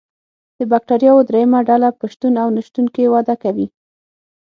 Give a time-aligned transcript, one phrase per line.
[0.57, 3.67] د بکټریاوو دریمه ډله په شتون او نشتون کې وده کوي.